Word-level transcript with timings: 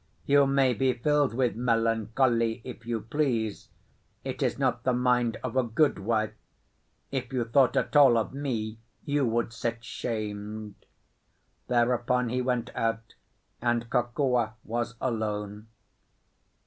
"You 0.25 0.47
may 0.47 0.73
be 0.73 0.93
filled 0.93 1.31
with 1.35 1.55
melancholy 1.55 2.59
if 2.63 2.87
you 2.87 3.01
please. 3.01 3.69
It 4.23 4.41
is 4.41 4.57
not 4.57 4.81
the 4.83 4.93
mind 4.93 5.37
of 5.43 5.55
a 5.55 5.61
good 5.61 5.99
wife. 5.99 6.33
If 7.11 7.31
you 7.31 7.45
thought 7.45 7.77
at 7.77 7.95
all 7.95 8.17
of 8.17 8.33
me, 8.33 8.79
you 9.05 9.27
would 9.27 9.53
sit 9.53 9.85
shamed." 9.85 10.73
Thereupon 11.67 12.29
he 12.29 12.41
went 12.41 12.71
out, 12.75 13.13
and 13.61 13.91
Kokua 13.91 14.55
was 14.63 14.95
alone. 14.99 15.67